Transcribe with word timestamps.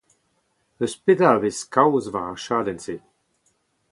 Eus 0.83 0.93
petra 1.03 1.27
a 1.33 1.37
vez 1.43 1.57
kaoz 1.73 2.05
war 2.13 2.27
ar 2.31 2.41
chadenn-se? 2.45 2.95